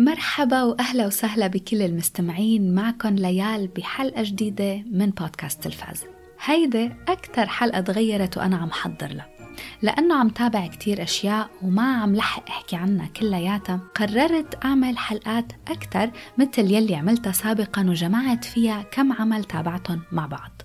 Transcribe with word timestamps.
مرحبا 0.00 0.62
وأهلا 0.62 1.06
وسهلا 1.06 1.46
بكل 1.46 1.82
المستمعين 1.82 2.74
معكم 2.74 3.14
ليال 3.14 3.68
بحلقة 3.68 4.22
جديدة 4.22 4.84
من 4.90 5.10
بودكاست 5.10 5.62
تلفاز 5.62 6.04
هيدي 6.44 6.92
أكثر 7.08 7.46
حلقة 7.46 7.80
تغيرت 7.80 8.38
وأنا 8.38 8.56
عم 8.56 8.70
حضر 8.70 9.06
لها. 9.06 9.28
لأنه 9.82 10.14
عم 10.14 10.28
تابع 10.28 10.66
كتير 10.66 11.02
أشياء 11.02 11.50
وما 11.62 11.96
عم 11.96 12.16
لحق 12.16 12.48
أحكي 12.48 12.76
عنها 12.76 13.06
كلياتها 13.06 13.80
قررت 13.94 14.64
أعمل 14.64 14.98
حلقات 14.98 15.52
أكثر 15.68 16.10
مثل 16.38 16.72
يلي 16.72 16.94
عملتها 16.94 17.32
سابقا 17.32 17.90
وجمعت 17.90 18.44
فيها 18.44 18.82
كم 18.82 19.12
عمل 19.12 19.44
تابعتهم 19.44 20.02
مع 20.12 20.26
بعض. 20.26 20.62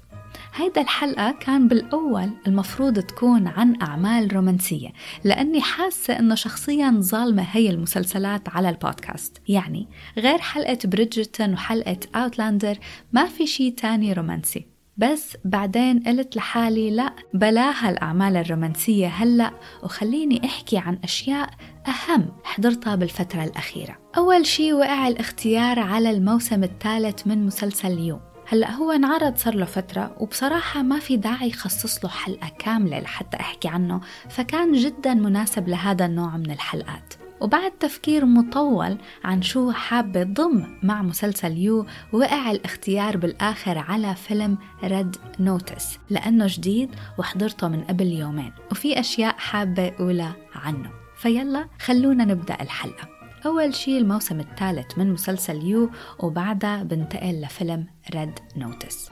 هيدا 0.58 0.82
الحلقة 0.82 1.32
كان 1.32 1.68
بالأول 1.68 2.30
المفروض 2.48 3.00
تكون 3.00 3.48
عن 3.48 3.82
أعمال 3.82 4.36
رومانسية 4.36 4.90
لأني 5.24 5.62
حاسة 5.62 6.20
أنه 6.20 6.36
شخصيا 6.36 7.00
ظالمة 7.00 7.44
هي 7.52 7.70
المسلسلات 7.70 8.50
على 8.50 8.70
البودكاست. 8.70 9.42
يعني 9.48 9.88
غير 10.18 10.38
حلقة 10.38 10.78
بريدجتون 10.86 11.54
وحلقة 11.54 11.98
أوتلاندر 12.16 12.78
ما 13.14 13.26
في 13.26 13.48
شي 13.48 13.72
تاني 13.72 14.14
رومانسي. 14.14 14.66
بس 14.98 15.38
بعدين 15.46 16.00
قلت 16.00 16.36
لحالي 16.36 16.90
لا 16.92 17.14
بلاها 17.34 17.90
الأعمال 17.90 18.38
الرومانسية 18.38 19.08
هلأ 19.08 19.52
وخليني 19.84 20.46
أحكي 20.46 20.78
عن 20.78 21.00
أشياء 21.04 21.50
أهم 21.88 22.26
حضرتها 22.44 22.96
بالفترة 22.96 23.44
الأخيرة. 23.44 23.98
أول 24.18 24.46
شي 24.46 24.74
وقع 24.74 25.08
الاختيار 25.08 25.80
على 25.80 26.12
الموسم 26.12 26.64
الثالث 26.64 27.28
من 27.28 27.46
مسلسل 27.46 28.00
يوم 28.00 28.35
هلا 28.48 28.72
هو 28.72 28.92
انعرض 28.92 29.36
صار 29.38 29.56
له 29.56 29.66
فترة 29.66 30.16
وبصراحة 30.20 30.82
ما 30.82 31.00
في 31.00 31.18
داعي 31.18 31.52
خصص 31.52 32.06
له 32.06 32.10
حلقة 32.10 32.52
كاملة 32.60 33.00
لحتى 33.00 33.38
أحكي 33.38 33.68
عنه 33.68 34.02
فكان 34.30 34.74
جدا 34.74 35.14
مناسب 35.14 35.68
لهذا 35.68 36.06
النوع 36.06 36.38
من 36.38 36.52
الحلقات. 36.52 37.14
وبعد 37.42 37.72
تفكير 37.72 38.26
مطول 38.26 38.98
عن 39.24 39.42
شو 39.42 39.72
حابة 39.72 40.24
ضم 40.24 40.78
مع 40.84 41.02
مسلسل 41.02 41.58
You 41.58 41.86
وقع 42.12 42.52
الاختيار 42.52 43.18
بالآخر 43.18 43.78
على 43.78 44.16
فيلم 44.16 44.58
Red 44.84 45.16
Notice 45.40 45.98
لأنه 46.10 46.46
جديد 46.50 46.96
وحضرته 47.18 47.68
من 47.68 47.84
قبل 47.84 48.08
يومين 48.08 48.54
وفي 48.72 49.00
أشياء 49.00 49.36
حابة 49.38 49.88
أقولها 49.88 50.36
عنه. 50.56 50.90
فيلا 51.18 51.68
خلونا 51.80 52.26
نبدأ 52.26 52.62
الحلقة. 52.62 53.15
أول 53.46 53.76
شي 53.76 53.98
الموسم 53.98 54.40
الثالث 54.40 54.98
من 54.98 55.14
مسلسل 55.14 55.64
You 55.64 55.90
وبعدها 56.20 56.84
بنتقل 56.84 57.42
لفيلم 57.42 57.88
Red 58.16 58.40
Notice 58.56 59.10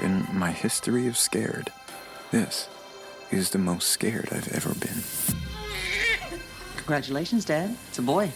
In 0.00 0.14
my 0.44 0.50
history 0.50 1.06
of 1.10 1.16
scared, 1.16 1.68
this 2.32 2.68
is 3.38 3.50
the 3.50 3.62
most 3.70 3.86
scared 3.96 4.28
I've 4.36 4.50
ever 4.58 4.72
been. 4.84 5.00
Congratulations, 6.76 7.44
Dad. 7.44 7.70
It's 7.90 7.98
a 7.98 8.02
boy. 8.02 8.28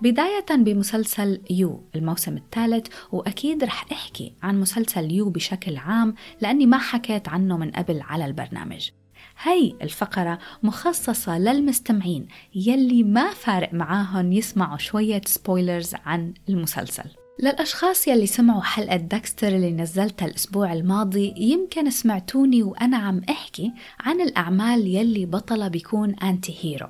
بداية 0.00 0.46
بمسلسل 0.50 1.40
You 1.50 1.84
الموسم 1.94 2.36
الثالث 2.36 2.86
وأكيد 3.12 3.64
رح 3.64 3.86
أحكي 3.92 4.36
عن 4.42 4.60
مسلسل 4.60 5.12
You 5.12 5.30
بشكل 5.30 5.76
عام 5.76 6.14
لأني 6.40 6.66
ما 6.66 6.78
حكيت 6.78 7.28
عنه 7.28 7.56
من 7.56 7.70
قبل 7.70 8.00
على 8.00 8.24
البرنامج 8.24 8.90
هي 9.42 9.74
الفقرة 9.82 10.38
مخصصة 10.62 11.38
للمستمعين 11.38 12.28
يلي 12.54 13.02
ما 13.02 13.30
فارق 13.30 13.74
معاهم 13.74 14.32
يسمعوا 14.32 14.78
شوية 14.78 15.20
spoilers 15.26 15.94
عن 16.06 16.34
المسلسل. 16.48 17.23
للأشخاص 17.38 18.08
يلي 18.08 18.26
سمعوا 18.26 18.62
حلقة 18.62 18.96
Dexter 18.96 19.48
اللي 19.48 19.70
نزلتها 19.70 20.26
الأسبوع 20.26 20.72
الماضي 20.72 21.34
يمكن 21.36 21.90
سمعتوني 21.90 22.62
وأنا 22.62 22.96
عم 22.96 23.22
أحكي 23.30 23.72
عن 24.00 24.20
الأعمال 24.20 24.86
يلي 24.86 25.26
بطلة 25.26 25.68
بيكون 25.68 26.14
anti 26.14 26.56
hero 26.60 26.86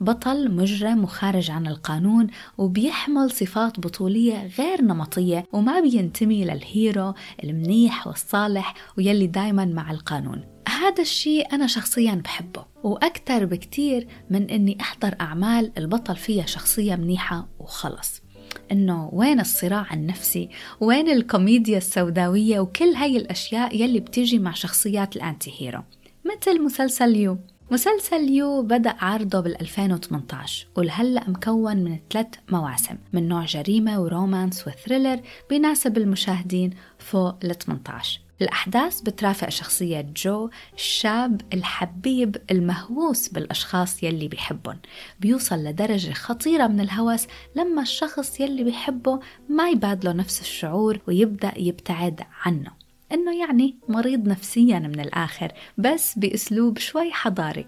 بطل 0.00 0.50
مجرم 0.50 1.04
وخارج 1.04 1.50
عن 1.50 1.66
القانون 1.66 2.26
وبيحمل 2.58 3.30
صفات 3.30 3.80
بطولية 3.80 4.46
غير 4.58 4.82
نمطية 4.82 5.44
وما 5.52 5.80
بينتمي 5.80 6.44
لل 6.44 6.67
hero 6.67 7.14
المنيح 7.44 8.06
والصالح 8.06 8.74
ويلي 8.98 9.26
دايما 9.26 9.64
مع 9.64 9.90
القانون. 9.90 10.44
هذا 10.68 11.02
الشيء 11.02 11.54
أنا 11.54 11.66
شخصيا 11.66 12.14
بحبه 12.14 12.64
وأكثر 12.82 13.44
بكتير 13.44 14.08
من 14.30 14.50
أني 14.50 14.80
أحضر 14.80 15.14
أعمال 15.20 15.72
البطل 15.78 16.16
فيها 16.16 16.46
شخصية 16.46 16.96
منيحة 16.96 17.48
وخلص. 17.58 18.22
إنه 18.72 19.10
وين 19.12 19.40
الصراع 19.40 19.86
النفسي؟ 19.92 20.48
وين 20.80 21.08
الكوميديا 21.10 21.78
السوداوية 21.78 22.60
وكل 22.60 22.84
هاي 22.94 23.16
الأشياء 23.16 23.76
يلي 23.76 24.00
بتيجي 24.00 24.38
مع 24.38 24.52
شخصيات 24.52 25.16
ال 25.16 25.24
anti 25.24 25.54
hero؟ 25.58 25.82
مثل 26.24 26.62
مسلسل 26.62 27.16
You. 27.16 27.38
مسلسل 27.70 28.30
You 28.30 28.62
بدأ 28.62 28.94
عرضه 29.00 29.40
بال 29.40 29.60
2018 29.60 30.66
ولهلأ 30.76 31.30
مكون 31.30 31.76
من 31.76 31.98
ثلاث 32.10 32.26
مواسم 32.48 32.96
من 33.12 33.28
نوع 33.28 33.44
جريمة 33.44 34.00
و 34.00 34.09
romance 34.09 34.68
و 34.68 34.74
thriller 34.74 35.20
بيناسب 35.50 35.98
المشاهدين 35.98 36.70
فوق 36.98 37.36
ال 37.44 37.58
18 37.58 38.20
الأحداث 38.42 39.00
بترافق 39.00 39.48
شخصية 39.48 40.00
جو 40.16 40.50
الشاب 40.74 41.40
الحبيب 41.52 42.36
المهووس 42.50 43.28
بالأشخاص 43.28 44.02
يلي 44.02 44.28
بيحبهم. 44.28 44.78
بيوصل 45.20 45.56
لدرجة 45.56 46.12
خطيرة 46.12 46.66
من 46.66 46.80
الهوس 46.80 47.26
لما 47.56 47.82
الشخص 47.82 48.40
يلي 48.40 48.64
بيحبه 48.64 49.20
ما 49.48 49.70
يبادله 49.70 50.12
نفس 50.12 50.40
الشعور 50.40 50.98
ويبدأ 51.08 51.52
يبتعد 51.56 52.20
عنه. 52.44 52.70
إنه 53.12 53.40
يعني 53.40 53.76
مريض 53.88 54.28
نفسيا 54.28 54.78
من 54.78 55.00
الآخر 55.00 55.52
بس 55.78 56.18
بأسلوب 56.18 56.78
شوي 56.78 57.12
حضاري. 57.12 57.66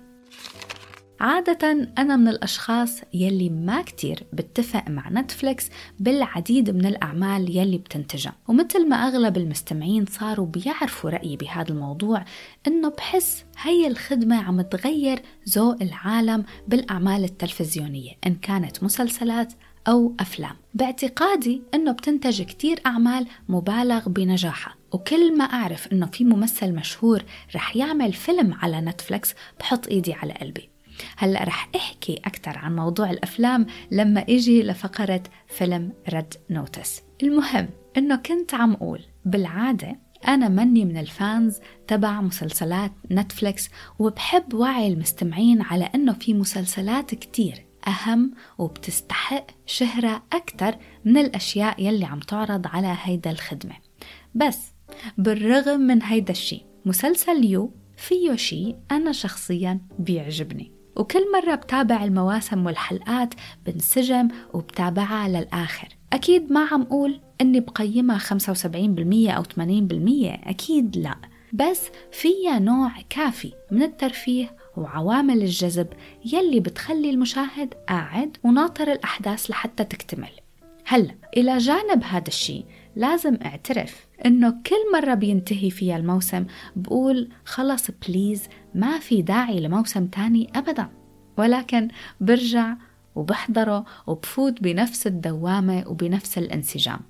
عادة 1.21 1.89
أنا 1.99 2.17
من 2.17 2.29
الأشخاص 2.29 3.01
يلي 3.15 3.49
ما 3.49 3.83
كتير 3.83 4.27
بتفق 4.33 4.89
مع 4.89 5.11
نتفليكس 5.11 5.69
بالعديد 5.99 6.71
من 6.71 6.87
الأعمال 6.87 7.57
يلي 7.57 7.79
بتنتجها. 7.79 8.35
ومثل 8.49 8.89
ما 8.89 8.97
أغلب 8.97 9.37
المستمعين 9.37 10.07
صاروا 10.07 10.47
بيعرفوا 10.47 11.11
رأيي 11.11 11.37
بهذا 11.37 11.71
الموضوع 11.71 12.25
إنه 12.67 12.89
بحس 12.89 13.45
هي 13.63 13.87
الخدمة 13.87 14.43
عم 14.43 14.61
تغير 14.61 15.23
ذوق 15.49 15.83
العالم 15.83 16.45
بالأعمال 16.69 17.25
التلفزيونية 17.25 18.13
إن 18.27 18.35
كانت 18.35 18.83
مسلسلات 18.83 19.53
أو 19.89 20.15
أفلام. 20.21 20.57
باعتقادي 20.75 21.63
أنه 21.75 21.93
بتنتج 21.93 22.43
كتير 22.43 22.81
أعمال 22.87 23.27
مبالغ 23.49 24.09
بنجاحها. 24.09 24.75
وكل 24.93 25.39
ما 25.39 25.45
أعرف 25.45 25.93
أنه 25.93 26.07
في 26.07 26.25
ممثل 26.25 26.73
مشهور 26.73 27.25
رح 27.55 27.77
يعمل 27.77 28.13
فيلم 28.13 28.55
على 28.55 28.81
نتفليكس 28.81 29.35
بحط 29.61 29.89
إيدي 29.89 30.13
على 30.13 30.33
قلبي. 30.33 30.74
هلا 31.17 31.45
رح 31.45 31.69
احكي 31.77 32.21
أكثر 32.25 32.59
عن 32.59 32.77
موضوع 32.77 33.11
الأفلام 33.11 33.67
لما 33.91 34.25
إجي 34.29 34.63
لفقرة 34.63 35.23
فيلم 35.49 35.93
Red 36.09 36.35
Notice 36.51 37.03
المهم 37.23 37.69
إنه 37.97 38.17
كنت 38.17 38.55
عم 38.55 38.73
أقول 38.73 39.01
بالعادة 39.25 39.99
أنا 40.29 40.49
مني 40.49 40.85
من 40.85 40.97
ال 40.97 41.09
fans 41.09 41.59
تبع 41.89 42.21
مسلسلات 42.21 42.93
نتفليكس 43.11 43.69
وبحب 43.99 44.55
وعي 44.55 44.89
المستمعين 44.89 45.63
على 45.63 45.85
أنه 45.95 46.13
في 46.13 46.35
مسلسلات 46.35 47.15
كتير 47.15 47.67
أهم 47.89 48.35
وبتستحق 48.59 49.47
شهرة 49.67 50.23
أكثر 50.33 50.77
من 51.05 51.19
الأشياء 51.19 51.83
يلي 51.83 52.05
عم 52.05 52.21
تعرض 52.21 52.67
على 52.67 52.97
هيدا 53.03 53.31
الخدمة. 53.31 53.75
بس 54.35 54.59
بالرغم 55.19 55.81
من 55.81 56.03
هيدا 56.03 56.33
الشي 56.33 56.67
مسلسل 56.85 57.45
يو 57.45 57.73
فيه 57.97 58.37
شي 58.37 58.75
أنا 58.91 59.13
شخصيا 59.13 59.81
بيعجبني. 59.99 60.73
وكل 60.97 61.33
مرة 61.33 61.55
بتابع 61.55 62.05
المواسم 62.05 62.67
والحلقات 62.67 63.35
بنسجم 63.67 64.29
وبتابعها 64.53 65.29
للآخر. 65.29 65.89
أكيد 66.13 66.53
ما 66.53 66.65
عم 66.65 66.83
أقول 66.83 67.21
أني 67.41 67.61
بقيمها 67.61 68.19
75% 68.19 69.31
أو 69.31 69.43
80% 69.43 70.49
أكيد 70.49 70.97
لا. 70.97 71.17
بس 71.53 71.81
فيها 72.13 72.59
نوع 72.59 72.91
كافي 73.11 73.53
من 73.71 73.83
الترفيه 73.83 74.57
وعوامل 74.77 75.43
الجذب 75.43 75.87
يلي 76.33 76.61
بتخلي 76.61 77.11
المشاهد 77.11 77.75
قاعد 77.89 78.37
وناطر 78.45 78.93
الأحداث 78.93 79.51
لحتى 79.51 79.85
تكتمل. 79.85 80.31
هلا 80.87 81.15
إلى 81.37 81.59
جانب 81.59 82.05
هذا 82.05 82.29
الشيء 82.29 82.65
لازم 82.97 83.39
اعترف 83.45 84.07
إنه 84.27 84.51
كل 84.51 84.93
مرة 84.93 85.15
بينتهي 85.15 85.71
فيها 85.71 85.97
الموسم 85.97 86.47
بقول 86.77 87.29
خلص 87.45 87.91
please 88.09 88.49
ما 88.75 88.99
في 88.99 89.23
داعي 89.23 89.61
لموسم 89.61 90.07
تاني 90.07 90.51
ابدا. 90.55 90.89
ولكن 91.39 91.89
برجع 92.21 92.77
وبحضره 93.15 93.85
وبفوت 94.07 94.63
بنفس 94.63 95.07
الدوامة 95.07 95.85
وبنفس 95.87 96.39
الانسجام. 96.39 97.01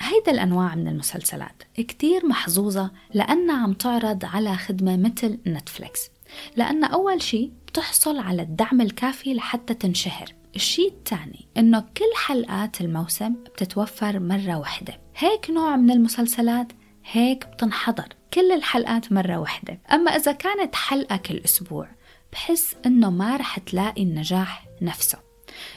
هيدا 0.00 0.32
الأنواع 0.32 0.74
من 0.74 0.88
المسلسلات 0.88 1.62
كتير 1.74 2.26
محظوظة 2.26 2.90
لأنها 3.14 3.62
عم 3.62 3.72
تعرض 3.72 4.24
على 4.24 4.56
خدمة 4.56 4.96
مثل 4.96 5.38
نتفليكس 5.46 6.10
لأن 6.56 6.84
أول 6.84 7.22
شي 7.22 7.50
بتحصل 7.66 8.18
على 8.18 8.42
الدعم 8.42 8.80
الكافي 8.80 9.34
لحتى 9.34 9.74
تنشهر. 9.74 10.41
الشيء 10.56 10.88
الثاني 10.88 11.48
إنه 11.56 11.80
كل 11.80 12.16
حلقات 12.16 12.80
الموسم 12.80 13.32
بتتوفر 13.32 14.18
مرة 14.18 14.56
واحدة. 14.58 15.00
هيك 15.16 15.50
نوع 15.50 15.76
من 15.76 15.90
المسلسلات 15.90 16.72
هيك 17.04 17.46
بتنحضر 17.46 18.08
كل 18.34 18.52
الحلقات 18.52 19.12
مرة 19.12 19.36
واحدة. 19.36 19.78
أما 19.92 20.10
إذا 20.10 20.32
كانت 20.32 20.74
حلقة 20.74 21.16
كل 21.16 21.40
أسبوع 21.44 21.88
بحس 22.32 22.76
إنه 22.86 23.10
ما 23.10 23.36
رح 23.36 23.58
تلاقي 23.58 24.02
النجاح 24.02 24.66
نفسه. 24.82 25.18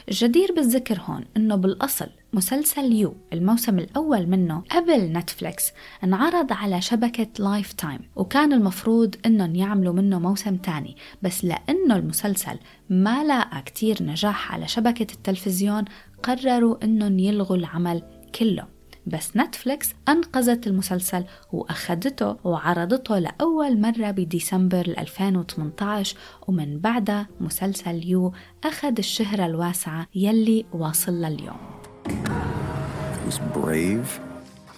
الجدير 0.08 0.52
بالذكر 0.52 1.00
هون 1.00 1.24
إنه 1.36 1.54
بالأصل 1.54 2.08
مسلسل 2.36 2.92
You 2.92 3.14
الموسم 3.32 3.78
الأول 3.78 4.26
منه 4.26 4.62
قبل 4.70 5.12
نتفليكس 5.12 5.72
انعرض 6.04 6.52
على 6.52 6.80
شبكة 6.80 7.26
Lifetime 7.38 8.00
وكان 8.16 8.52
المفروض 8.52 9.14
إنهم 9.26 9.54
يعملوا 9.54 9.92
منه 9.92 10.18
موسم 10.18 10.56
تاني 10.56 10.96
بس 11.22 11.44
لأنه 11.44 11.96
المسلسل 11.96 12.58
ما 12.90 13.24
لاقى 13.24 13.62
كتير 13.62 14.02
نجاح 14.02 14.52
على 14.52 14.68
شبكة 14.68 15.06
التلفزيون 15.14 15.84
قرروا 16.22 16.84
إنهم 16.84 17.18
يلغوا 17.18 17.56
العمل 17.56 18.02
كله. 18.34 18.66
بس 19.06 19.36
نتفليكس 19.36 19.94
أنقذت 20.08 20.66
المسلسل 20.66 21.24
وأخذته 21.52 22.36
وعرضته 22.44 23.18
لأول 23.18 23.80
مرة 23.80 24.10
بديسمبر 24.10 24.94
2018 24.98 26.16
ومن 26.48 26.78
بعدها 26.78 27.28
مسلسل 27.40 28.08
يو 28.08 28.32
أخذ 28.64 28.94
الشهرة 28.98 29.46
الواسعة 29.46 30.06
يلي 30.14 30.64
واصل 30.72 31.12
لليوم. 31.12 31.85
I 32.08 33.20
was 33.26 33.38
brave. 33.38 34.20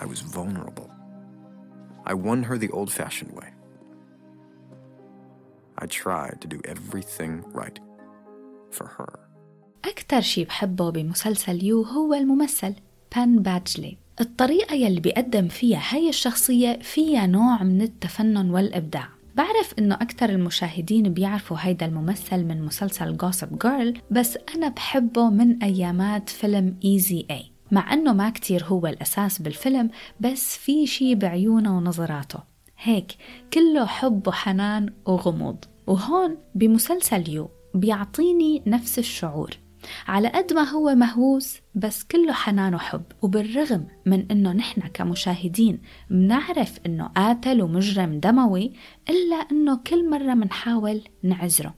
I 0.00 0.06
was 0.06 0.20
vulnerable. 0.20 0.90
I 2.06 2.14
won 2.14 2.42
her 2.42 2.56
the 2.58 2.70
old 2.70 2.90
fashioned 2.90 3.32
way. 3.32 3.50
I 5.76 5.86
tried 5.86 6.40
to 6.40 6.48
do 6.48 6.60
everything 6.64 7.32
right 7.52 7.78
for 8.70 8.86
her. 8.86 9.18
أكتر 9.84 10.20
شي 10.20 10.44
بحبه 10.44 10.90
بمسلسل 10.90 11.64
You 11.64 11.82
هو 11.82 12.14
الممثل 12.14 12.74
بان 13.16 13.42
بادجلي 13.42 13.96
الطريقة 14.20 14.74
يلي 14.74 15.00
بيقدم 15.00 15.48
فيها 15.48 15.82
هاي 15.90 16.08
الشخصية 16.08 16.78
فيها 16.82 17.26
نوع 17.26 17.62
من 17.62 17.82
التفنن 17.82 18.50
والإبداع 18.50 19.08
بعرف 19.38 19.74
إنه 19.78 19.94
أكثر 19.94 20.28
المشاهدين 20.28 21.14
بيعرفوا 21.14 21.56
هيدا 21.60 21.86
الممثل 21.86 22.44
من 22.44 22.62
مسلسل 22.62 23.16
Gossip 23.16 23.58
Girl 23.58 23.98
بس 24.10 24.38
أنا 24.54 24.68
بحبه 24.68 25.30
من 25.30 25.62
أيامات 25.62 26.28
فيلم 26.28 26.76
Easy 26.84 27.26
A 27.30 27.52
مع 27.70 27.92
أنه 27.92 28.12
ما 28.12 28.30
كتير 28.30 28.64
هو 28.64 28.86
الأساس 28.86 29.42
بالفيلم 29.42 29.90
بس 30.20 30.56
في 30.56 30.86
شي 30.86 31.14
بعيونه 31.14 31.76
ونظراته. 31.76 32.38
هيك 32.78 33.12
كله 33.52 33.86
حب 33.86 34.28
وحنان 34.28 34.92
وغموض. 35.06 35.64
وهون 35.86 36.36
بمسلسل 36.54 37.30
You 37.30 37.50
بيعطيني 37.74 38.62
نفس 38.66 38.98
الشعور. 38.98 39.50
على 40.08 40.28
قد 40.28 40.52
ما 40.52 40.62
هو 40.62 40.94
مهووس 40.94 41.58
بس 41.74 42.04
كله 42.04 42.32
حنان 42.32 42.74
وحب. 42.74 43.02
وبالرغم 43.22 43.86
من 44.06 44.26
إنه 44.30 44.52
نحن 44.52 44.80
كمشاهدين 44.80 45.80
بنعرف 46.10 46.78
إنه 46.86 47.06
قاتل 47.06 47.62
ومجرم 47.62 48.20
دموي 48.20 48.72
إلا 49.08 49.36
إنه 49.36 49.76
كل 49.76 50.10
مرة 50.10 50.34
منحاول 50.34 51.02
نعذره 51.22 51.74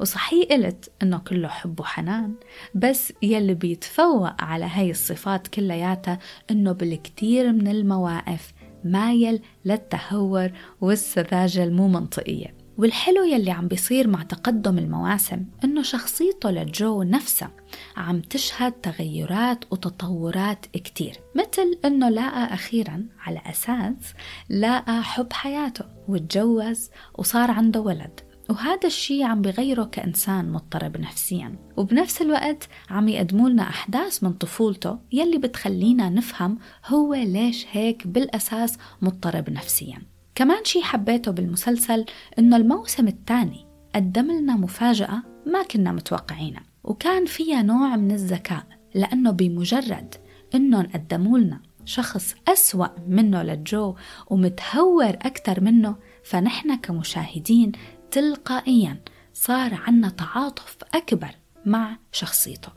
وصحيح 0.00 0.48
قلت 0.50 0.92
إنه 1.02 1.18
كله 1.18 1.48
حب 1.48 1.80
وحنان 1.80 2.34
بس 2.74 3.12
يلي 3.22 3.54
بيتفوق 3.54 4.42
على 4.42 4.64
هاي 4.64 4.90
الصفات 4.90 5.48
كلياتها 5.48 6.18
إنه 6.50 6.72
بالكثير 6.72 7.52
من 7.52 7.68
المواقف 7.68 8.52
مايل 8.84 9.40
للتهور 9.64 10.50
والسذاجة 10.80 11.64
المو 11.64 11.88
منطقية. 11.88 12.65
والحلو 12.78 13.24
يلي 13.24 13.50
عم 13.50 13.68
بيصير 13.68 14.08
مع 14.08 14.22
تقدم 14.22 14.78
المواسم 14.78 15.44
إنه 15.64 15.82
شخصيته 15.82 16.50
لجو 16.50 17.02
نفسها 17.02 17.50
عم 17.96 18.20
تشهد 18.20 18.72
تغيرات 18.72 19.64
وتطورات 19.72 20.66
كتير 20.66 21.16
مثل 21.34 21.78
إنه 21.84 22.08
لاقى 22.08 22.54
أخيرا 22.54 23.06
على 23.20 23.42
أساس 23.46 24.14
لاقى 24.48 25.02
حب 25.02 25.32
حياته 25.32 25.84
وتجوز 26.08 26.90
وصار 27.18 27.50
عنده 27.50 27.80
ولد 27.80 28.20
وهذا 28.50 28.86
الشيء 28.86 29.24
عم 29.24 29.42
بغيره 29.42 29.84
كإنسان 29.84 30.52
مضطرب 30.52 30.96
نفسيا 30.96 31.56
وبنفس 31.76 32.22
الوقت 32.22 32.68
عم 32.90 33.08
يقدموا 33.08 33.48
لنا 33.48 33.62
أحداث 33.62 34.24
من 34.24 34.32
طفولته 34.32 34.98
يلي 35.12 35.38
بتخلينا 35.38 36.08
نفهم 36.08 36.58
هو 36.86 37.14
ليش 37.14 37.66
هيك 37.70 38.06
بالأساس 38.06 38.78
مضطرب 39.02 39.50
نفسيا. 39.50 40.15
كمان 40.36 40.64
شي 40.64 40.82
حبيته 40.82 41.32
بالمسلسل 41.32 42.04
إنه 42.38 42.56
الموسم 42.56 43.08
الثاني 43.08 43.66
قدم 43.94 44.30
لنا 44.30 44.56
مفاجأة 44.56 45.22
ما 45.46 45.62
كنا 45.62 45.92
متوقعينها 45.92 46.62
وكان 46.84 47.26
فيها 47.26 47.62
نوع 47.62 47.96
من 47.96 48.10
الذكاء 48.10 48.66
لأنه 48.94 49.30
بمجرد 49.30 50.14
إنهم 50.54 50.86
قدموا 50.86 51.38
لنا 51.38 51.60
شخص 51.84 52.34
أسوأ 52.48 52.88
منه 53.08 53.42
لجو 53.42 53.96
ومتهور 54.26 55.10
أكثر 55.10 55.60
منه 55.60 55.96
فنحن 56.24 56.74
كمشاهدين 56.76 57.72
تلقائيا 58.10 59.00
صار 59.34 59.74
عنا 59.74 60.08
تعاطف 60.08 60.76
أكبر 60.94 61.30
مع 61.66 61.96
شخصيته. 62.12 62.72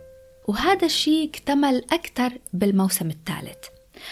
وهذا 0.47 0.85
الشيء 0.85 1.29
اكتمل 1.29 1.83
أكثر 1.91 2.37
بالموسم 2.53 3.09
الثالث. 3.09 3.65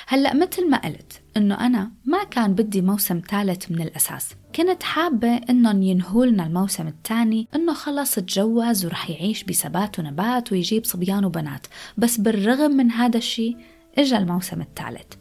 هلأ 0.07 0.33
مثل 0.33 0.69
ما 0.69 0.77
قلت 0.77 1.21
إنه 1.37 1.65
أنا 1.65 1.91
ما 2.07 2.23
كان 2.23 2.53
بدي 2.53 2.81
موسم 2.81 3.21
ثالث 3.29 3.71
من 3.71 3.81
الأساس. 3.81 4.29
كنت 4.55 4.83
حابة 4.83 5.35
إنهم 5.35 5.81
ينهولنا 5.81 6.45
الموسم 6.45 6.87
الثاني 6.87 7.47
إنه 7.55 7.73
خلص 7.73 8.15
تجوز 8.15 8.85
ورح 8.85 9.09
يعيش 9.09 9.43
بثبات 9.43 9.99
ونبات 9.99 10.51
ويجيب 10.51 10.85
صبيان 10.85 11.25
وبنات. 11.25 11.67
بس 11.97 12.17
بالرغم 12.17 12.71
من 12.71 12.91
هذا 12.91 13.17
الشيء 13.17 13.57
إجا 13.97 14.17
الموسم 14.17 14.61
الثالث. 14.61 15.13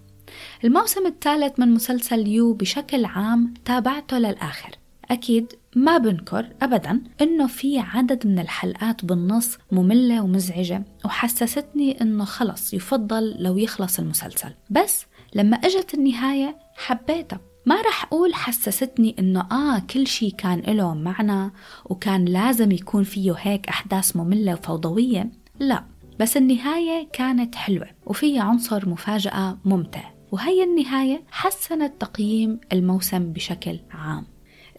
الموسم 0.65 1.07
الثالث 1.07 1.59
من 1.61 1.75
مسلسل 1.75 2.29
يو 2.29 2.55
بشكل 2.55 3.05
عام 3.05 3.55
تابعته 3.65 4.19
للآخر. 4.19 4.71
أكيد 5.11 5.53
ما 5.77 5.99
بنكر 5.99 6.49
أبدا 6.63 7.03
إنه 7.21 7.47
في 7.47 7.79
عدد 7.79 8.27
من 8.27 8.39
الحلقات 8.39 9.05
بالنص 9.05 9.59
مملة 9.73 10.23
ومزعجة 10.23 10.85
وحسستني 11.05 12.01
إنه 12.01 12.25
خلص 12.25 12.75
يفضل 12.75 13.37
لو 13.39 13.59
يخلص 13.59 13.99
المسلسل. 13.99 14.51
بس 14.71 15.07
لما 15.37 15.57
اجت 15.57 15.95
النهاية 15.95 16.59
حبيتها. 16.77 17.41
ما 17.67 17.83
رح 17.83 18.05
أقول 18.05 18.35
حسستني 18.35 19.17
إنه 19.19 19.41
آه 19.53 19.79
كل 19.79 20.07
شي 20.07 20.31
كان 20.31 20.61
له 20.61 20.95
معنى 20.95 21.53
وكان 21.85 22.25
لازم 22.25 22.73
يكون 22.73 23.05
فيه 23.05 23.35
هيك 23.39 23.69
أحداث 23.69 24.17
مملة 24.17 24.53
وفوضوية. 24.55 25.31
لا 25.61 25.85
بس 26.21 26.37
النهاية 26.37 27.09
كانت 27.13 27.55
حلوة 27.55 27.87
وفيها 28.07 28.43
عنصر 28.43 28.89
مفاجأة 28.89 29.59
ممتع. 29.65 30.11
وهي 30.33 30.65
النهاية 30.65 31.23
حسنت 31.31 32.01
تقييم 32.01 32.61
الموسم 32.73 33.33
بشكل 33.33 33.81
عام. 33.91 34.27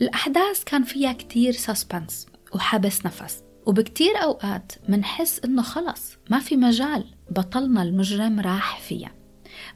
الأحداث 0.01 0.63
كان 0.63 0.83
فيها 0.83 1.14
كتير 1.14 1.52
سسبنس 1.52 2.28
وحبس 2.56 3.06
نفس. 3.06 3.44
وبكتير 3.66 4.23
أوقات 4.23 4.71
منحس 4.90 5.42
إنه 5.45 5.61
خلص 5.61 6.18
ما 6.30 6.40
في 6.40 6.56
مجال 6.56 7.06
بطلنا 7.31 7.83
المجرم 7.83 8.40
راح 8.40 8.80
فيها. 8.80 9.11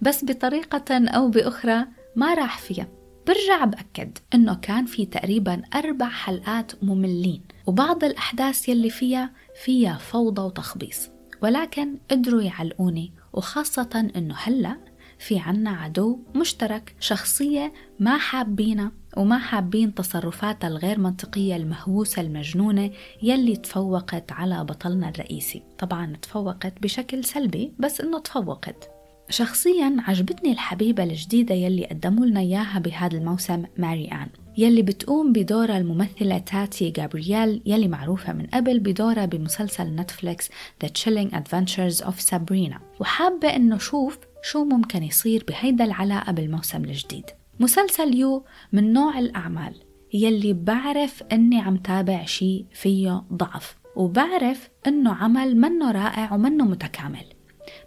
بس 0.01 0.25
بطريقة 0.25 1.07
أو 1.07 1.29
بأخرى 1.29 1.85
ما 2.15 2.33
راح 2.33 2.57
فيها. 2.59 2.87
برجع 3.27 3.65
بأكد 3.65 4.17
إنه 4.33 4.55
كان 4.55 4.85
في 4.85 5.05
تقريبا 5.05 5.61
أربع 5.75 6.09
حلقات 6.09 6.83
مملين 6.83 7.41
وبعض 7.67 8.03
الأحداث 8.03 8.69
يلي 8.69 8.89
فيها 8.89 9.31
فيها 9.63 9.97
فوضى 9.97 10.41
وتخبيص 10.41 11.09
ولكن 11.41 11.97
قدروا 12.11 12.41
يعلقوني 12.41 13.13
وخاصة 13.33 14.09
إنه 14.15 14.35
هلأ 14.37 14.77
في 15.19 15.39
عنا 15.39 15.69
عدو 15.69 16.19
مشترك 16.35 16.95
شخصية 16.99 17.73
ما 17.99 18.17
حابينها 18.17 18.91
وما 19.17 19.37
حابين 19.37 19.93
تصرفاتها 19.93 20.67
الغير 20.67 20.99
منطقية 20.99 21.55
المهووسة 21.55 22.21
المجنونة 22.21 22.91
يلي 23.23 23.55
تفوقت 23.55 24.31
على 24.31 24.63
بطلنا 24.63 25.09
الرئيسي. 25.09 25.63
طبعا 25.79 26.15
تفوقت 26.21 26.73
بشكل 26.81 27.23
سلبي 27.23 27.73
بس 27.79 28.01
إنه 28.01 28.19
تفوقت. 28.19 28.89
شخصيا 29.31 29.97
عجبتني 29.99 30.51
الحبيبة 30.51 31.03
الجديدة 31.03 31.55
يلي 31.55 31.85
قدموا 31.85 32.25
لنا 32.25 32.39
إياها 32.39 32.79
بهذا 32.79 33.17
الموسم 33.17 33.63
ماري 33.77 34.05
آن. 34.05 34.27
يلي 34.57 34.81
بتقوم 34.81 35.33
بدورها 35.33 35.77
الممثلة 35.77 36.37
تاتي 36.37 36.89
جابرييل 36.89 37.61
يلي 37.65 37.87
معروفة 37.87 38.33
من 38.33 38.45
قبل 38.45 38.79
بدورها 38.79 39.25
بمسلسل 39.25 39.95
نتفليكس 39.95 40.49
The 40.83 40.87
Chilling 40.87 41.31
Adventures 41.33 42.05
of 42.05 42.31
Sabrina. 42.31 42.79
وحابة 42.99 43.55
إنه 43.55 43.77
شوف 43.77 44.19
شو 44.43 44.63
ممكن 44.63 45.03
يصير 45.03 45.45
بهيدا 45.47 45.83
العلاقة 45.83 46.31
بالموسم 46.31 46.85
الجديد. 46.85 47.25
مسلسل 47.59 48.15
يو 48.15 48.45
من 48.73 48.93
نوع 48.93 49.19
الأعمال 49.19 49.73
يلي 50.13 50.53
بعرف 50.53 51.23
إني 51.31 51.61
عم 51.61 51.77
تابع 51.77 52.25
شي 52.25 52.65
فيه 52.73 53.23
ضعف 53.33 53.77
وبعرف 53.95 54.69
إنه 54.87 55.13
عمل 55.13 55.57
منه 55.57 55.91
رائع 55.91 56.33
ومنه 56.33 56.65
متكامل. 56.65 57.25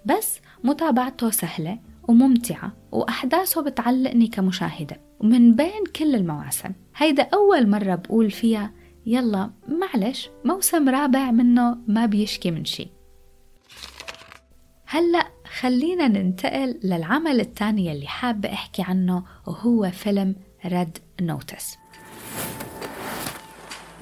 بس 0.04 0.40
متابعته 0.64 1.30
سهلة 1.30 1.78
وممتعة 2.08 2.72
وأحداثه 2.92 3.62
بتعلقني 3.62 4.26
كمشاهدة 4.26 5.00
ومن 5.20 5.56
بين 5.56 5.84
كل 5.96 6.14
المواسم 6.14 6.70
هيدا 6.96 7.22
أول 7.34 7.70
مرة 7.70 7.94
بقول 7.94 8.30
فيها 8.30 8.72
يلا 9.06 9.50
معلش 9.68 10.30
موسم 10.44 10.88
رابع 10.88 11.30
منه 11.30 11.78
ما 11.88 12.06
بيشكي 12.06 12.50
من 12.50 12.64
شي 12.64 12.88
هلأ 14.86 15.26
خلينا 15.60 16.08
ننتقل 16.08 16.80
للعمل 16.84 17.40
الثاني 17.40 17.92
اللي 17.92 18.06
حابة 18.06 18.52
أحكي 18.52 18.82
عنه 18.82 19.24
وهو 19.46 19.90
فيلم 19.90 20.36
Red 20.66 20.98
Notice 21.20 21.76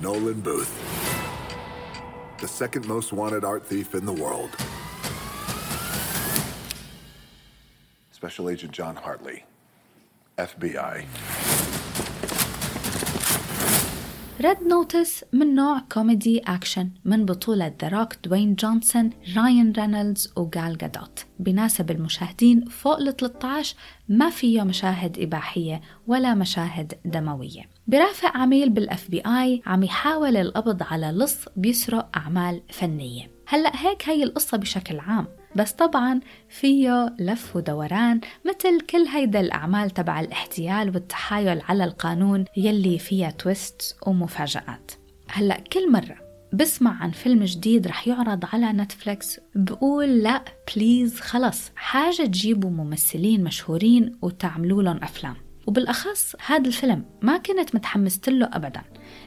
Nolan 0.03 0.41
Booth. 0.43 0.75
the 2.43 2.49
second 2.49 2.85
most 2.89 3.13
wanted 3.13 3.45
art 3.45 3.65
thief 3.65 3.95
in 3.95 4.05
the 4.05 4.13
world. 4.13 4.51
Special 8.23 8.49
Agent 8.51 8.73
John 8.79 8.97
Hartley, 9.05 9.39
FBI. 10.39 11.07
Red 14.41 14.63
Notice 14.63 15.25
من 15.33 15.55
نوع 15.55 15.79
كوميدي 15.93 16.39
أكشن 16.39 16.91
من 17.05 17.25
بطولة 17.25 17.75
ذا 17.83 17.89
روك 17.89 18.15
دوين 18.25 18.55
جونسون 18.55 19.11
راين 19.37 19.73
رينولدز 19.73 20.33
وجال 20.37 20.79
جادوت 20.79 21.25
بناسب 21.39 21.91
المشاهدين 21.91 22.65
فوق 22.65 22.99
ال 22.99 23.17
13 23.17 23.77
ما 24.09 24.31
فيه 24.31 24.63
مشاهد 24.63 25.19
إباحية 25.19 25.81
ولا 26.07 26.35
مشاهد 26.35 26.95
دموية. 27.05 27.63
برافق 27.87 28.37
عميل 28.37 28.71
بال 28.71 29.11
FBI 29.11 29.63
عم 29.67 29.83
يحاول 29.83 30.37
القبض 30.37 30.83
على 30.83 31.07
لص 31.07 31.49
بيسرق 31.57 32.17
أعمال 32.17 32.63
فنية. 32.71 33.31
هلأ 33.47 33.73
هيك 33.75 34.09
هي 34.09 34.23
القصة 34.23 34.57
بشكل 34.57 34.99
عام. 34.99 35.27
بس 35.57 35.73
طبعا 35.73 36.21
فيه 36.49 37.17
لف 37.19 37.57
ودوران 37.57 38.21
مثل 38.45 38.81
كل 38.81 39.07
هيدا 39.07 39.41
الأعمال 39.41 39.91
تبع 39.91 40.21
الاحتيال 40.21 40.89
والتحايل 40.89 41.61
على 41.69 41.85
القانون 41.85 42.45
يلي 42.57 42.99
فيها 42.99 43.31
twist 43.31 43.97
ومفاجآت. 44.07 44.93
هلأ 45.29 45.61
كل 45.73 45.93
مرة 45.93 46.17
بسمع 46.53 47.03
عن 47.03 47.11
فيلم 47.11 47.45
جديد 47.45 47.87
رح 47.87 48.09
يعرض 48.09 48.45
على 48.53 48.73
نتفليكس 48.73 49.41
بقول 49.55 50.19
لأ 50.19 50.45
Please 50.77 51.21
خلص. 51.21 51.71
حاجة 51.77 52.23
تجيبوا 52.23 52.71
ممثلين 52.71 53.45
مشهورين 53.45 54.19
وتعملوا 54.23 54.83
لهم 54.83 54.97
أفلام. 55.03 55.37
وبالأخص 55.67 56.37
هذا 56.47 56.69
الفيلم 56.69 57.05
ما 57.23 57.37
كنت 57.37 57.75
متحمست 57.75 58.29
له 58.29 58.51
أبدا 58.53 58.83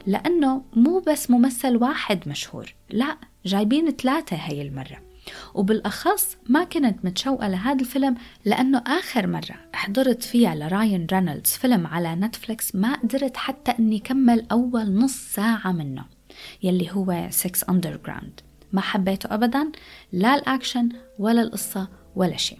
لأنه 0.06 0.64
مو 0.76 1.02
بس 1.06 1.30
ممثل 1.30 1.76
واحد 1.76 2.28
مشهور 2.28 2.74
لأ 2.90 3.16
جايبين 3.46 3.90
ثلاثة 3.90 4.36
هاي 4.36 4.62
المرة. 4.62 5.05
وبالأخص 5.54 6.36
ما 6.48 6.64
كنت 6.64 7.04
متشوقة 7.04 7.48
لهذا 7.48 7.80
الفيلم 7.80 8.14
لأنه 8.44 8.82
آخر 8.86 9.26
مرة 9.26 9.56
حضرت 9.72 10.22
فيها 10.22 10.54
لراين 10.54 11.06
رينولدز 11.12 11.50
فيلم 11.50 11.86
على 11.86 12.14
نتفليكس 12.14 12.74
ما 12.74 12.94
قدرت 12.94 13.36
حتى 13.36 13.70
أني 13.70 13.98
كمل 13.98 14.46
أول 14.52 14.92
نص 14.92 15.16
ساعة 15.34 15.72
منه 15.72 16.04
يلي 16.62 16.90
هو 16.92 17.26
6 17.30 17.66
Underground. 17.72 18.42
ما 18.72 18.80
حبيته 18.80 19.34
أبدا 19.34 19.72
لا 20.12 20.34
الأكشن 20.34 20.88
ولا 21.18 21.42
القصة 21.42 21.88
ولا 22.16 22.36
شيء. 22.36 22.58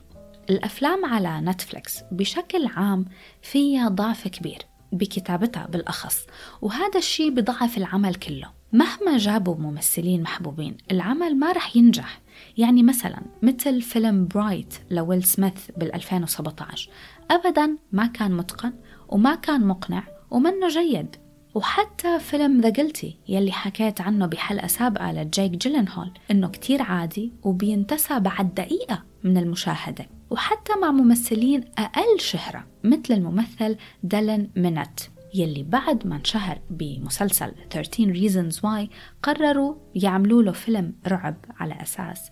الأفلام 0.50 1.04
على 1.04 1.40
نتفليكس 1.40 2.00
بشكل 2.12 2.66
عام 2.66 3.04
فيها 3.42 3.88
ضعف 3.88 4.28
كبير 4.28 4.58
بكتابتها 4.92 5.66
بالأخص 5.66 6.26
وهذا 6.62 6.98
الشيء 6.98 7.30
بضعف 7.30 7.76
العمل 7.78 8.14
كله. 8.14 8.50
مهما 8.72 9.16
جابوا 9.16 9.54
ممثلين 9.54 10.22
محبوبين 10.22 10.76
العمل 10.90 11.38
ما 11.38 11.52
رح 11.52 11.76
ينجح. 11.76 12.20
يعني 12.56 12.82
مثلا 12.82 13.22
مثل 13.42 13.82
فيلم 13.82 14.26
Bright 14.26 14.74
لويل 14.90 15.24
سميث 15.24 15.70
بال 15.76 15.94
2017 15.94 16.90
أبدا 17.30 17.76
ما 17.92 18.06
كان 18.06 18.32
متقن 18.32 18.72
وما 19.08 19.34
كان 19.34 19.66
مقنع 19.66 20.02
ومنه 20.30 20.68
جيد. 20.68 21.16
وحتى 21.54 22.18
فيلم 22.18 22.60
The 22.60 22.68
Guilty 22.68 23.18
يلي 23.28 23.52
حكيت 23.52 24.00
عنه 24.00 24.26
بحلقة 24.26 24.66
سابقة 24.66 25.12
لجيك 25.12 25.50
جيلنهول 25.50 26.10
إنه 26.30 26.48
كتير 26.48 26.82
عادي 26.82 27.32
وبينتسى 27.42 28.20
بعد 28.20 28.54
دقيقة 28.54 29.02
من 29.24 29.36
المشاهدة. 29.36 30.06
وحتى 30.30 30.72
مع 30.82 30.90
ممثلين 30.90 31.64
أقل 31.78 32.20
شهرة 32.20 32.66
مثل 32.84 33.14
الممثل 33.14 33.76
ديلان 34.02 34.48
مينيت. 34.56 35.00
يلي 35.34 35.62
بعد 35.62 36.06
ما 36.06 36.16
انشهر 36.16 36.60
بمسلسل 36.70 37.52
13 37.70 38.14
Reasons 38.14 38.56
Why 38.56 38.90
قرروا 39.22 39.74
يعملوا 39.94 40.42
له 40.42 40.52
فيلم 40.52 40.94
رعب 41.06 41.36
على 41.60 41.82
أساس. 41.82 42.30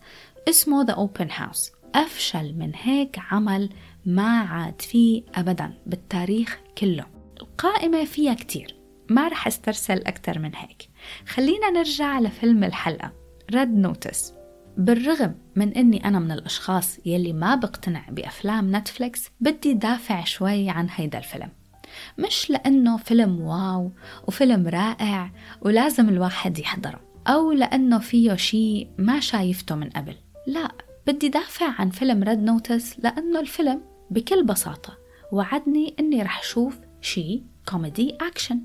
اسمه 0.49 0.87
The 0.87 0.95
Open 0.97 1.31
House. 1.31 1.73
أفشل 1.95 2.55
من 2.59 2.73
هيك 2.75 3.19
عمل 3.31 3.71
ما 4.07 4.39
عاد 4.39 4.83
فيه 4.83 5.23
أبدا 5.35 5.75
بالتاريخ 5.87 6.61
كله. 6.79 7.07
القائمة 7.41 8.05
فيها 8.05 8.35
كتير. 8.35 8.77
ما 9.11 9.29
رح 9.29 9.47
استرسل 9.47 9.99
أكثر 9.99 10.39
من 10.39 10.55
هيك. 10.55 10.89
خلينا 11.27 11.71
نرجع 11.71 12.21
لفيلم 12.21 12.65
الحلقة. 12.65 13.13
Red 13.55 13.75
Notice 13.75 14.33
بالرغم 14.77 15.35
من 15.57 15.73
إني 15.73 16.05
أنا 16.05 16.19
من 16.19 16.33
الأشخاص 16.33 16.99
يلي 17.07 17.33
ما 17.33 17.55
بقتنع 17.55 18.09
بأفلام 18.09 18.77
نتفليكس 18.77 19.31
بدي 19.41 19.75
دافع 19.75 20.25
شوي 20.25 20.71
عن 20.71 20.89
هيدا 20.91 21.19
الفيلم. 21.19 21.49
مش 22.19 22.51
لأنه 22.51 22.97
فيلم 22.97 23.41
wow 23.41 23.93
وفيلم 24.29 24.69
رائع 24.69 25.31
ولازم 25.61 26.09
الواحد 26.09 26.59
يحضره 26.59 27.01
أو 27.27 27.53
لأنه 27.53 27.99
فيه 27.99 28.35
شيء 28.35 28.89
ما 28.99 29.21
شايفته 29.21 29.75
من 29.75 29.91
قبل. 29.91 30.15
لا 30.47 30.73
بدي 31.07 31.29
دافع 31.29 31.81
عن 31.81 31.91
فيلم 31.91 32.23
Red 32.23 32.39
Notice 32.39 33.01
لأنه 33.01 33.41
الفيلم 33.41 33.81
بكل 34.11 34.45
بساطة 34.45 34.99
وعدني 35.33 35.95
إني 36.01 36.23
رح 36.23 36.43
شوف 36.43 36.79
شيء 37.01 37.43
كوميدي 37.69 38.17
أكشن 38.21 38.61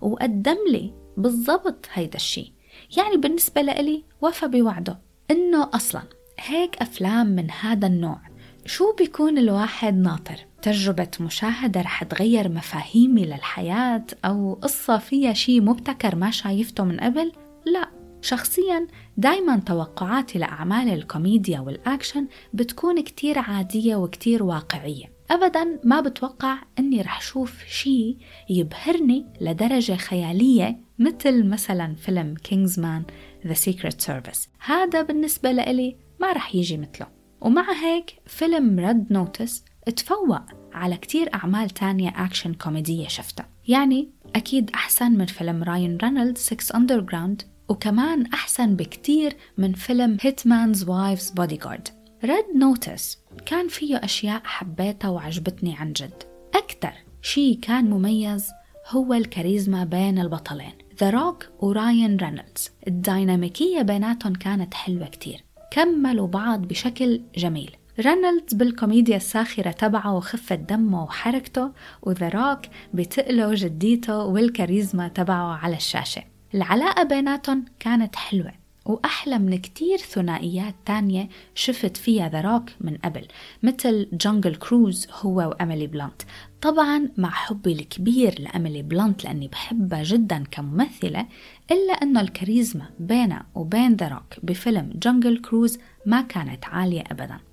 وقدم 0.00 0.56
لي 0.70 0.92
بالضبط 1.16 1.86
هيدا 1.92 2.16
الشيء. 2.16 2.52
يعني 2.96 3.16
بالنسبة 3.16 3.62
لإلي 3.62 4.04
وفى 4.20 4.48
بوعده 4.48 4.98
إنه 5.30 5.70
أصلا 5.74 6.02
هيك 6.38 6.76
أفلام 6.76 7.26
من 7.26 7.50
هذا 7.50 7.86
النوع. 7.86 8.20
شو 8.66 8.92
بيكون 8.98 9.38
الواحد 9.38 9.96
ناطر؟ 9.96 10.46
تجربة 10.62 11.08
مشاهدة 11.20 11.80
رح 11.80 12.04
تغير 12.04 12.48
مفاهيمي 12.48 13.24
للحياة 13.24 14.04
أو 14.24 14.54
قصة 14.54 14.98
فيها 14.98 15.32
شي 15.32 15.60
مبتكر 15.60 16.16
ما 16.16 16.30
شايفته 16.30 16.84
من 16.84 17.00
قبل؟ 17.00 17.32
لا. 17.66 17.90
شخصيا 18.22 18.86
دايما 19.16 19.56
توقعاتي 19.56 20.38
لأعمال 20.38 20.88
الكوميديا 20.88 21.60
والأكشن 21.60 22.26
بتكون 22.54 23.02
كتير 23.02 23.38
عادية 23.38 23.96
وكتير 23.96 24.42
واقعية. 24.42 25.12
أبدا 25.30 25.80
ما 25.84 26.00
بتوقع 26.00 26.58
أني 26.78 27.02
رح 27.02 27.20
شوف 27.20 27.64
شي 27.68 28.16
يبهرني 28.50 29.26
لدرجة 29.40 29.92
خيالية 29.96 30.80
مثل 30.98 31.44
مثلا 31.48 31.94
فيلم 31.94 32.34
Kingsman 32.34 33.02
The 33.46 33.54
Secret 33.54 34.00
Service 34.00 34.48
هذا 34.64 35.02
بالنسبة 35.02 35.52
لإلي 35.52 35.96
ما 36.20 36.32
رح 36.32 36.54
يجي 36.54 36.76
مثله. 36.76 37.06
ومع 37.40 37.72
هيك 37.72 38.14
فيلم 38.26 38.78
Red 38.80 39.12
Notice 39.12 39.64
تفوق 39.90 40.40
على 40.72 40.96
كتير 40.96 41.34
أعمال 41.34 41.70
تانية 41.70 42.12
أكشن 42.16 42.54
كوميدية 42.54 43.08
شفتها. 43.08 43.48
يعني 43.68 44.10
أكيد 44.36 44.70
أحسن 44.70 45.12
من 45.12 45.26
فيلم 45.26 45.62
راين 45.62 45.96
رينولد 46.02 46.38
6 46.38 46.76
Underground 46.76 47.42
وكمان 47.68 48.26
أحسن 48.26 48.76
بكتير 48.76 49.36
من 49.58 49.72
فيلم 49.72 50.16
Hitman's 50.20 50.88
Wife's 50.88 51.30
Bodyguard 51.30 51.88
Red 52.24 52.44
Notice 52.56 53.18
كان 53.46 53.68
فيه 53.68 53.96
أشياء 53.96 54.42
حبيتها 54.44 55.08
وعجبتني 55.08 55.76
عن 55.76 55.92
جد. 55.92 56.22
أكتر 56.54 56.92
شي 57.22 57.54
كان 57.54 57.90
مميز 57.90 58.50
هو 58.88 59.14
الكاريزما 59.14 59.84
بين 59.84 60.18
البطلين 60.18 60.72
ذا 61.00 61.10
روك 61.10 61.48
وراين 61.60 62.16
رينولدز. 62.16 62.70
الديناميكية 62.86 63.82
بيناتهم 63.82 64.34
كانت 64.34 64.74
حلوة 64.74 65.06
كتير. 65.06 65.44
كملوا 65.70 66.26
بعض 66.26 66.60
بشكل 66.60 67.22
جميل. 67.36 67.76
رينولدز 68.00 68.54
بالكوميديا 68.54 69.16
الساخرة 69.16 69.70
تبعه 69.70 70.16
وخفة 70.16 70.54
دمه 70.54 71.04
وحركته 71.04 71.70
وذا 72.02 72.28
روك 72.28 72.60
بتقله 72.94 73.48
وجديته 73.48 74.24
والكاريزما 74.24 75.08
تبعه 75.08 75.56
على 75.56 75.76
الشاشة. 75.76 76.22
العلاقة 76.54 77.02
بيناتهم 77.02 77.64
كانت 77.80 78.16
حلوة 78.16 78.52
وأحلى 78.84 79.38
من 79.38 79.58
كتير 79.58 79.98
ثنائيات 79.98 80.74
تانية 80.86 81.28
شفت 81.54 81.96
فيها 81.96 82.28
ذا 82.28 82.40
روك 82.40 82.70
من 82.80 82.96
قبل 82.96 83.26
مثل 83.62 84.08
Jungle 84.12 84.54
Cruise 84.54 85.08
هو 85.20 85.36
وأميلي 85.36 85.86
بلانت. 85.86 86.22
طبعا 86.60 87.08
مع 87.16 87.30
حبي 87.30 87.72
الكبير 87.72 88.40
لأميلي 88.40 88.82
بلانت 88.82 89.24
لأني 89.24 89.48
بحبها 89.48 90.02
جدا 90.02 90.44
كممثلة 90.50 91.26
إلا 91.70 91.92
أنه 91.92 92.20
الكاريزما 92.20 92.84
بينها 92.98 93.46
وبين 93.54 93.96
ذا 93.96 94.08
روك 94.08 94.44
بفيلم 94.44 94.92
Jungle 94.94 95.38
Cruise 95.38 95.78
ما 96.06 96.20
كانت 96.20 96.64
عالية 96.64 97.04
أبدا. 97.10 97.49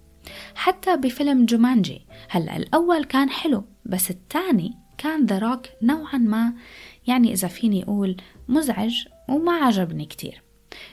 حتى 0.56 0.98
بفيلم 0.98 1.46
Jumanji. 1.46 2.02
هلا 2.30 2.58
الأول 2.58 3.04
كان 3.04 3.30
حلو 3.30 3.64
بس 3.86 4.12
الثاني 4.12 4.78
كان 4.98 5.26
ذا 5.26 5.40
روك 5.40 5.62
نوعا 5.82 6.18
ما. 6.18 6.54
يعني 7.08 7.34
إذا 7.34 7.48
فيني 7.48 7.84
أقول 7.84 8.18
مزعج 8.48 9.08
وما 9.30 9.52
عجبني 9.52 10.06
كتير. 10.06 10.44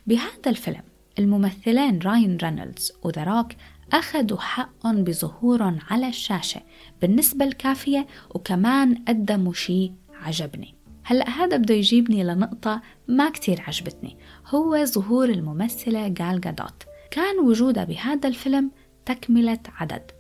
بهذا 0.07 0.51
الفيلم 0.51 0.83
الممثلين 1.19 1.99
راين 1.99 2.37
رينولدز 2.37 2.93
وذا 3.03 3.25
روك 3.25 3.49
أخذوا 3.93 4.39
حقهم 4.39 5.05
بظهورهم 5.05 5.79
على 5.91 6.09
الشاشة 6.09 6.61
بالنسبة 7.03 7.45
الكافية 7.45 8.07
وكمان 8.31 8.95
قدموا 9.09 9.53
شيء 9.53 9.93
عجبني. 10.23 10.75
هلأ 11.05 11.31
هذا 11.31 11.57
بده 11.57 11.75
يجيبني 11.75 12.25
لنقطة 12.25 12.83
ما 13.09 13.31
كتير 13.31 13.61
عجبتني. 13.67 14.17
هو 14.47 14.85
ظهور 14.85 15.29
الممثلة 15.29 16.09
جال 16.09 16.41
جادوت 16.41 16.83
كان 17.11 17.39
وجودها 17.39 17.85
بهذا 17.85 18.29
الفيلم 18.29 18.71
تكملة 19.07 19.61
عدد. 19.77 20.11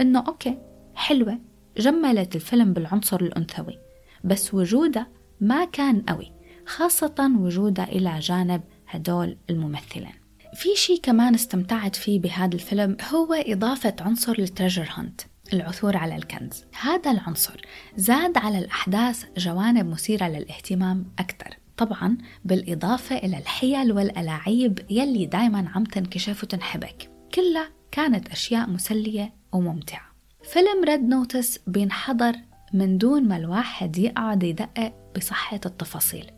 إنه 0.00 0.24
okay 0.28 0.58
حلوة 0.94 1.38
جملت 1.76 2.36
الفيلم 2.36 2.72
بالعنصر 2.72 3.20
الأنثوي 3.20 3.78
بس 4.24 4.54
وجودها 4.54 5.06
ما 5.40 5.64
كان 5.64 6.00
قوي 6.00 6.32
خاصة 6.66 7.30
وجودها 7.38 7.84
إلى 7.84 8.18
جانب 8.18 8.62
هدول 8.88 9.36
الممثلين. 9.50 10.12
في 10.54 10.68
شيء 10.76 11.00
كمان 11.02 11.34
استمتعت 11.34 11.96
فيه 11.96 12.20
بهذا 12.20 12.54
الفيلم 12.54 12.96
هو 13.14 13.32
إضافة 13.32 13.94
عنصر 14.00 14.32
treasure 14.38 14.88
hunt 14.94 15.20
العثور 15.52 15.96
على 15.96 16.16
الكنز. 16.16 16.64
هذا 16.80 17.10
العنصر 17.10 17.60
زاد 17.96 18.38
على 18.38 18.58
الأحداث 18.58 19.24
جوانب 19.36 19.86
مثيرة 19.86 20.28
للاهتمام 20.28 21.06
أكثر. 21.18 21.56
طبعا 21.76 22.18
بالإضافة 22.44 23.16
إلى 23.16 23.38
الحيل 23.38 23.92
والألاعيب 23.92 24.78
يلي 24.90 25.26
دايما 25.26 25.68
عم 25.74 25.84
تنكشف 25.84 26.42
وتنحبك. 26.42 27.10
كلها 27.34 27.79
كانت 27.92 28.28
أشياء 28.28 28.70
مسلية 28.70 29.32
وممتعة. 29.52 30.10
فيلم 30.42 30.84
Red 30.84 31.08
Notice 31.08 31.58
بينحضر 31.66 32.36
من 32.72 32.98
دون 32.98 33.28
ما 33.28 33.36
الواحد 33.36 33.98
يقعد 33.98 34.42
يدقق 34.42 34.92
بصحة 35.16 35.60
التفاصيل. 35.66 36.30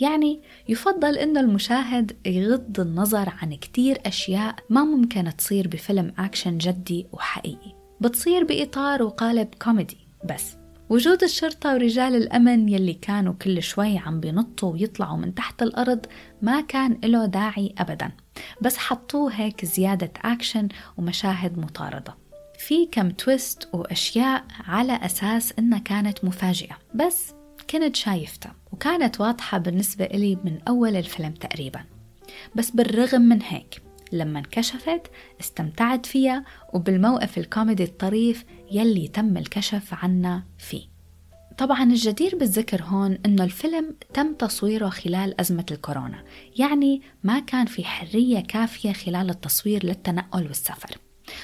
يعني 0.00 0.40
يفضل 0.68 1.18
إنه 1.18 1.40
المشاهد 1.40 2.16
يغض 2.26 2.80
النظر 2.80 3.32
عن 3.42 3.54
كتير 3.54 3.98
أشياء 4.06 4.54
ما 4.70 4.84
ممكن 4.84 5.36
تصير 5.36 5.68
بفيلم 5.68 6.12
أكشن 6.18 6.58
جدي 6.58 7.06
وحقيقي. 7.12 7.74
بتصير 8.00 8.44
بإطار 8.44 9.02
وقالب 9.02 9.48
كوميدي 9.62 9.98
بس. 10.24 10.56
وجود 10.90 11.22
الشرطة 11.22 11.74
ورجال 11.74 12.16
الأمن 12.16 12.68
يلي 12.68 12.94
كانوا 12.94 13.32
كل 13.32 13.62
شوي 13.62 13.98
عم 13.98 14.20
بينطوا 14.20 14.72
ويطلعوا 14.72 15.16
من 15.16 15.34
تحت 15.34 15.62
الأرض 15.62 16.06
ما 16.42 16.60
كان 16.60 16.98
له 17.04 17.26
داعي 17.26 17.74
أبدا. 17.78 18.10
بس 18.60 18.76
حطوه 18.76 19.32
هيك 19.32 19.64
زيادة 19.64 20.10
أكشن 20.24 20.68
ومشاهد 20.96 21.58
مطاردة. 21.58 22.14
في 22.58 22.86
كم 22.86 23.10
تويست 23.10 23.68
وأشياء 23.72 24.44
على 24.66 24.92
أساس 24.92 25.52
إنها 25.58 25.78
كانت 25.78 26.24
مفاجئة. 26.24 26.78
بس 26.94 27.34
كنت 27.70 27.96
شايفتها 27.96 28.54
وكانت 28.72 29.20
واضحة 29.20 29.58
بالنسبة 29.58 30.04
إلي 30.04 30.38
من 30.44 30.58
أول 30.68 30.96
الفيلم 30.96 31.32
تقريبا. 31.32 31.84
بس 32.54 32.70
بالرغم 32.70 33.20
من 33.20 33.42
هيك 33.42 33.82
لما 34.12 34.38
انكشفت 34.38 35.10
استمتعت 35.40 36.06
فيها 36.06 36.44
وبالموقف 36.74 37.38
الكوميدي 37.38 37.84
الطريف 37.84 38.44
يلي 38.70 39.08
تم 39.08 39.36
الكشف 39.36 39.94
عنا 40.04 40.42
فيه. 40.58 40.95
طبعا 41.58 41.82
الجدير 41.82 42.36
بالذكر 42.36 42.82
هون 42.82 43.18
إنه 43.26 43.44
الفيلم 43.44 43.94
تم 44.14 44.34
تصويره 44.34 44.88
خلال 44.88 45.40
أزمة 45.40 45.66
الكورونا 45.70 46.24
يعني 46.56 47.02
ما 47.24 47.38
كان 47.38 47.66
في 47.66 47.84
حرية 47.84 48.40
كافية 48.40 48.92
خلال 48.92 49.30
التصوير 49.30 49.86
للتنقل 49.86 50.46
والسفر. 50.46 50.98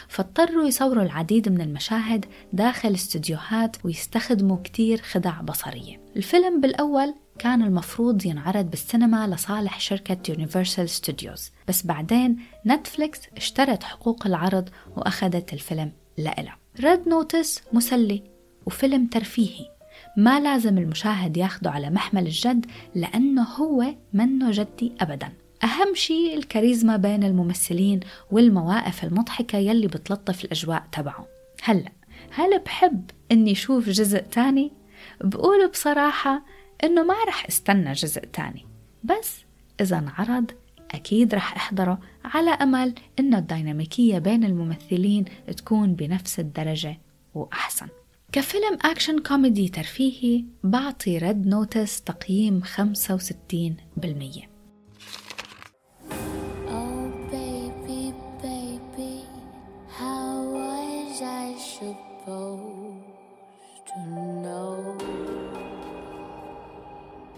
فاضطروا 0.09 0.67
يصوروا 0.67 1.03
العديد 1.03 1.49
من 1.49 1.61
المشاهد 1.61 2.25
داخل 2.53 2.95
استديوهات 2.95 3.77
ويستخدموا 3.85 4.57
كتير 4.65 5.03
خدع 5.03 5.41
بصرية. 5.41 6.01
الفيلم 6.17 6.61
بالأول 6.61 7.15
كان 7.39 7.63
المفروض 7.63 8.27
ينعرض 8.27 8.71
بالسينما 8.71 9.27
لصالح 9.27 9.81
شركة 9.81 10.19
Universal 10.29 10.89
Studios 10.89 11.51
بس 11.69 11.87
بعدين 11.87 12.39
Netflix 12.67 13.21
اشترت 13.37 13.83
حقوق 13.83 14.27
العرض 14.27 14.69
وأخذت 14.97 15.53
الفيلم 15.53 15.93
لإلها. 16.19 16.59
Red 16.81 17.09
Notice 17.09 17.63
مسلي 17.73 18.23
وفيلم 18.67 19.07
ترفيهي. 19.07 19.72
ما 20.17 20.41
لازم 20.41 20.79
المشاهد 20.79 21.37
ياخده 21.37 21.71
على 21.71 21.91
محمل 21.91 22.27
الجد 22.27 22.67
لأنه 22.95 23.43
هو 23.43 23.95
منه 24.13 24.51
جدي 24.51 24.93
أبدا. 25.01 25.33
أهم 25.65 25.95
شيء 25.95 26.37
الكاريزما 26.37 26.97
بين 26.97 27.25
الممثلين 27.25 28.01
والمواقف 28.31 29.05
المضحكة 29.05 29.59
يلي 29.59 29.87
بتلطف 29.87 30.45
الأجواء 30.45 30.85
تبعه. 30.93 31.27
هلأ 31.63 31.93
هل 32.31 32.59
بحب 32.59 33.11
إني 33.33 33.55
شوف 33.55 33.89
جزء 33.89 34.19
تاني؟ 34.19 34.73
بقول 35.21 35.69
بصراحة 35.69 36.43
إنه 36.85 37.05
ما 37.05 37.15
رح 37.29 37.47
أستنى 37.47 37.93
جزء 37.93 38.21
تاني. 38.21 38.67
بس 39.05 39.41
إذا 39.81 39.99
انعرض 39.99 40.51
أكيد 40.91 41.35
رح 41.35 41.57
أحضره 41.57 41.99
على 42.25 42.51
أمل 42.51 42.95
إنه 43.19 43.39
الديناميكية 43.39 44.19
بين 44.19 44.45
الممثلين 44.45 45.25
تكون 45.57 45.95
بنفس 45.95 46.41
الدرجة 46.41 46.99
وأحسن. 47.35 47.89
كفيلم 48.33 48.79
أكشن 48.85 49.19
كوميدي 49.19 49.69
ترفيهي 49.69 50.45
بعطي 50.65 51.19
Red 51.19 51.47
Notice 51.47 52.03
تقييم 52.03 52.63
65% 52.65 52.69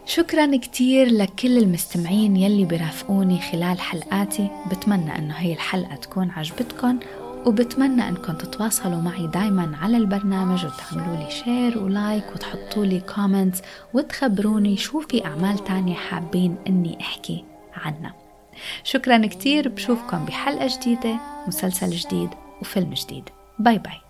شكرا 0.07 0.57
كتير 0.57 1.09
لكل 1.09 1.59
المستمعين 1.59 2.37
يلي 2.37 2.65
برافقوني 2.65 3.41
خلال 3.41 3.81
حلقاتي. 3.81 4.49
بتمنى 4.71 5.19
إنه 5.19 5.35
هي 5.35 5.53
الحلقة 5.53 5.97
تكون 5.97 6.31
عجبتكم 6.31 6.99
وبتمنى 7.47 8.09
إنكم 8.09 8.33
تتواصلوا 8.33 9.01
معي 9.01 9.27
دايما 9.27 9.77
على 9.83 9.97
البرنامج 9.97 10.67
وتعملوا 10.67 11.17
لي 11.17 11.31
share 11.31 11.79
و 11.79 11.88
like 11.88 12.25
وتحطوا 12.35 12.85
لي 12.85 13.01
comments 13.01 13.63
وتخبروني 13.95 14.77
شو 14.77 15.01
في 15.01 15.25
أعمال 15.27 15.65
تانية 15.65 15.95
حابين 15.95 16.57
إني 16.69 17.01
أحكي 17.01 17.45
عنها. 17.77 18.15
شكرا 18.85 19.27
كتير 19.27 19.69
بشوفكم 19.69 20.25
بحلقة 20.25 20.69
جديدة 20.81 21.17
مسلسل 21.47 21.91
جديد 21.91 22.31
وفيلم 22.61 22.95
جديد. 22.95 23.29
bye 23.59 23.79
bye 23.79 24.01